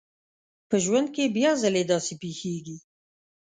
په 0.69 0.75
ژوند 0.83 1.07
کې 1.15 1.33
بيا 1.37 1.51
ځلې 1.63 1.83
داسې 1.91 2.13
پېښېږي. 2.21 2.77